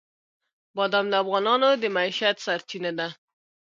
[0.75, 3.07] بادام د افغانانو د معیشت سرچینه ده.